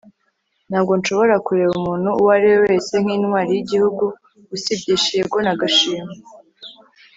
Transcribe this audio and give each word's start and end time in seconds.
Ntabwo 0.69 0.91
nshobora 0.99 1.35
kureba 1.45 1.73
umuntu 1.79 2.07
uwo 2.19 2.29
ari 2.37 2.47
we 2.51 2.57
wese 2.65 2.93
nkintwari 3.03 3.51
yigihugu 3.53 4.05
usibye 4.55 4.93
Shigeo 5.03 5.37
Nagashima 5.45 6.11